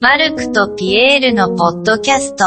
[0.00, 2.44] マルクとピエールのポッドキャスト。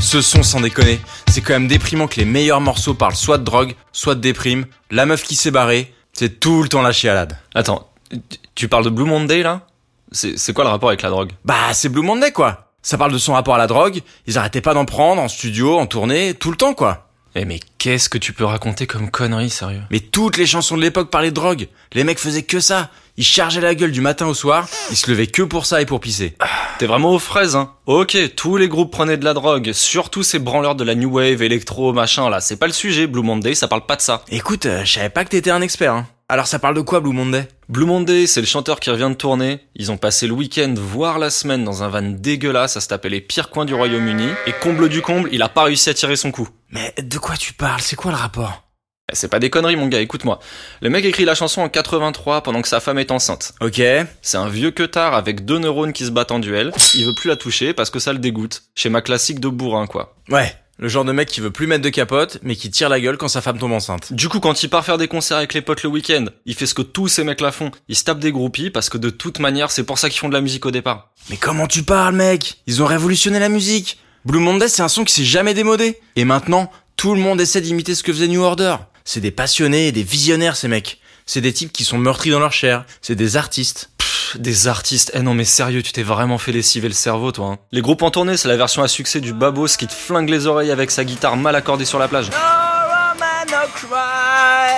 [0.00, 3.44] Ce son, sans déconner, c'est quand même déprimant que les meilleurs morceaux parlent soit de
[3.44, 7.36] drogue, soit de déprime, la meuf qui s'est barrée, c'est tout le temps la chialade.
[7.54, 8.18] Attends, tu-
[8.54, 9.66] tu parles de Blue Monday là
[10.12, 12.70] C'est c'est quoi le rapport avec la drogue Bah, c'est Blue Monday, quoi.
[12.82, 15.76] Ça parle de son rapport à la drogue, ils arrêtaient pas d'en prendre en studio,
[15.76, 17.04] en tournée, tout le temps, quoi.
[17.38, 19.82] Eh mais qu'est-ce que tu peux raconter comme connerie, sérieux?
[19.90, 21.68] Mais toutes les chansons de l'époque parlaient de drogue.
[21.92, 22.90] Les mecs faisaient que ça.
[23.18, 25.86] Ils chargeaient la gueule du matin au soir, ils se levaient que pour ça et
[25.86, 26.34] pour pisser.
[26.78, 27.72] T'es vraiment aux fraises, hein?
[27.86, 31.42] Ok, tous les groupes prenaient de la drogue, surtout ces branleurs de la new wave,
[31.42, 32.40] électro, machin là.
[32.40, 34.22] C'est pas le sujet, Blue Monday, ça parle pas de ça.
[34.30, 36.06] Écoute, euh, je savais pas que t'étais un expert, hein.
[36.28, 37.46] Alors ça parle de quoi, Blue Monday?
[37.68, 39.60] Blue Monday, c'est le chanteur qui revient de tourner.
[39.76, 43.08] Ils ont passé le week-end, voire la semaine, dans un van dégueulasse à se taper
[43.10, 44.26] les pires coins du Royaume-Uni.
[44.48, 46.48] Et comble du comble, il a pas réussi à tirer son coup.
[46.70, 47.80] Mais de quoi tu parles?
[47.80, 48.64] C'est quoi le rapport?
[49.08, 50.40] Eh, C'est pas des conneries, mon gars, écoute-moi.
[50.80, 53.52] Le mec écrit la chanson en 83 pendant que sa femme est enceinte.
[53.60, 53.80] Ok.
[54.20, 56.72] C'est un vieux queutard avec deux neurones qui se battent en duel.
[56.96, 58.64] Il veut plus la toucher parce que ça le dégoûte.
[58.74, 60.16] Schéma classique de bourrin, quoi.
[60.28, 60.52] Ouais.
[60.78, 63.16] Le genre de mec qui veut plus mettre de capote, mais qui tire la gueule
[63.16, 64.12] quand sa femme tombe enceinte.
[64.12, 66.66] Du coup, quand il part faire des concerts avec les potes le week-end, il fait
[66.66, 67.70] ce que tous ces mecs là font.
[67.88, 70.28] Il se tape des groupies parce que de toute manière, c'est pour ça qu'ils font
[70.28, 71.12] de la musique au départ.
[71.30, 72.58] Mais comment tu parles, mec?
[72.66, 73.98] Ils ont révolutionné la musique.
[74.26, 75.98] Blue Monday, c'est un son qui s'est jamais démodé.
[76.14, 78.76] Et maintenant, tout le monde essaie d'imiter ce que faisait New Order.
[79.06, 81.00] C'est des passionnés et des visionnaires, ces mecs.
[81.24, 82.84] C'est des types qui sont meurtris dans leur chair.
[83.00, 83.88] C'est des artistes.
[84.34, 85.10] Des artistes.
[85.14, 87.46] Eh non mais sérieux, tu t'es vraiment fait lessiver le cerveau, toi.
[87.46, 87.58] hein.
[87.72, 90.46] Les groupes en tournée, c'est la version à succès du babos qui te flingue les
[90.46, 92.30] oreilles avec sa guitare mal accordée sur la plage.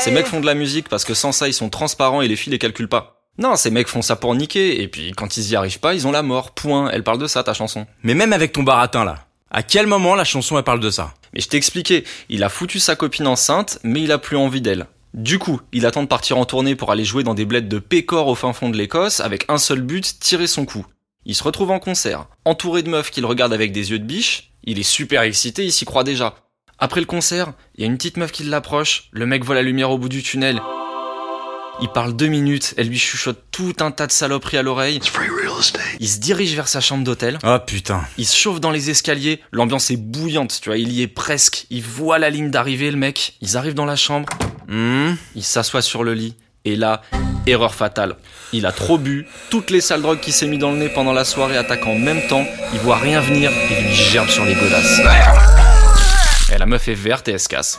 [0.00, 2.36] Ces mecs font de la musique parce que sans ça, ils sont transparents et les
[2.36, 3.14] filles les calculent pas.
[3.38, 6.06] Non, ces mecs font ça pour niquer, et puis quand ils y arrivent pas, ils
[6.08, 6.52] ont la mort.
[6.54, 6.91] Point.
[6.92, 7.86] Elle parle de ça, ta chanson.
[8.02, 9.26] Mais même avec ton baratin, là.
[9.50, 11.14] À quel moment la chanson, elle parle de ça?
[11.32, 14.60] Mais je t'ai expliqué, il a foutu sa copine enceinte, mais il a plus envie
[14.60, 14.86] d'elle.
[15.14, 17.78] Du coup, il attend de partir en tournée pour aller jouer dans des bleds de
[17.78, 20.87] Pécor au fin fond de l'Écosse, avec un seul but, tirer son coup.
[21.25, 24.53] Il se retrouve en concert, entouré de meufs qu'il regarde avec des yeux de biche,
[24.65, 26.37] il est super excité, il s'y croit déjà.
[26.78, 29.62] Après le concert, il y a une petite meuf qui l'approche, le mec voit la
[29.62, 30.60] lumière au bout du tunnel.
[31.81, 35.00] Il parle deux minutes, elle lui chuchote tout un tas de saloperies à l'oreille.
[36.00, 37.38] Il se dirige vers sa chambre d'hôtel.
[37.44, 38.03] Oh putain.
[38.16, 41.66] Il se chauffe dans les escaliers, l'ambiance est bouillante, tu vois, il y est presque.
[41.71, 43.37] Il voit la ligne d'arrivée, le mec.
[43.41, 44.28] Ils arrivent dans la chambre,
[44.69, 46.34] Hmm il s'assoit sur le lit,
[46.65, 47.03] et là,
[47.47, 48.17] erreur fatale.
[48.53, 51.12] Il a trop bu, toutes les sales drogues qu'il s'est mis dans le nez pendant
[51.12, 54.55] la soirée attaquent en même temps, il voit rien venir, et lui gerbe sur les
[54.55, 55.01] godasses.
[56.53, 57.79] Et la meuf est verte et elle se casse.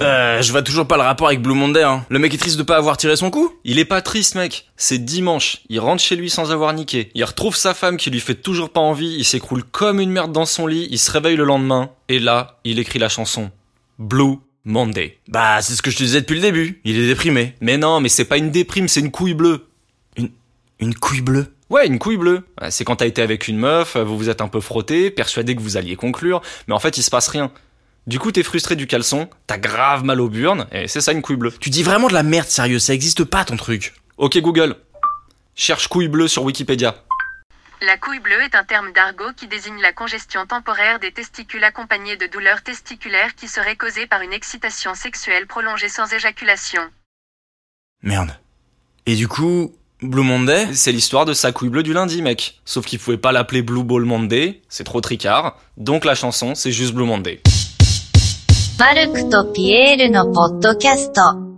[0.00, 2.04] Euh, je vois toujours pas le rapport avec Blue Monday, hein.
[2.08, 4.68] Le mec est triste de pas avoir tiré son coup Il est pas triste, mec.
[4.76, 5.58] C'est dimanche.
[5.68, 7.10] Il rentre chez lui sans avoir niqué.
[7.14, 9.14] Il retrouve sa femme qui lui fait toujours pas envie.
[9.18, 10.88] Il s'écroule comme une merde dans son lit.
[10.90, 11.90] Il se réveille le lendemain.
[12.08, 13.50] Et là, il écrit la chanson.
[13.98, 15.18] Blue Monday.
[15.28, 16.80] Bah, c'est ce que je te disais depuis le début.
[16.84, 17.54] Il est déprimé.
[17.60, 19.66] Mais non, mais c'est pas une déprime, c'est une couille bleue.
[20.78, 21.46] Une couille bleue?
[21.70, 22.42] Ouais, une couille bleue.
[22.70, 25.60] C'est quand t'as été avec une meuf, vous vous êtes un peu frotté, persuadé que
[25.60, 27.50] vous alliez conclure, mais en fait il se passe rien.
[28.08, 31.22] Du coup, t'es frustré du caleçon, t'as grave mal aux burnes, et c'est ça une
[31.22, 31.52] couille bleue.
[31.60, 33.94] Tu dis vraiment de la merde, sérieux, ça existe pas ton truc.
[34.18, 34.74] Ok Google,
[35.54, 36.96] cherche couille bleue sur Wikipédia.
[37.81, 42.17] La couille bleue est un terme d'argot qui désigne la congestion temporaire des testicules accompagnée
[42.17, 46.81] de douleurs testiculaires qui seraient causées par une excitation sexuelle prolongée sans éjaculation.
[48.01, 48.35] Merde.
[49.05, 52.59] Et du coup, Blue Monday C'est l'histoire de sa couille bleue du lundi, mec.
[52.65, 55.57] Sauf qu'il pouvait pas l'appeler Blue Ball Monday, c'est trop tricard.
[55.77, 57.41] Donc la chanson, c'est juste Blue Monday.
[58.79, 61.50] マルクとピエールのポッドキャスト。